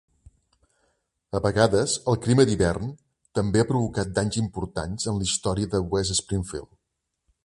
[1.39, 2.89] A vegades el clima d'hivern
[3.39, 6.77] també ha provocat danys importants en la història de West Springfield.